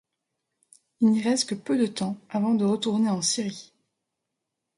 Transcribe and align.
Il 1.01 1.09
n'y 1.11 1.21
reste 1.21 1.47
que 1.49 1.53
peu 1.53 1.77
de 1.77 1.85
temps 1.85 2.17
avant 2.31 2.55
de 2.55 2.65
retourner 2.65 3.09
en 3.11 3.21
Syrie. 3.21 3.71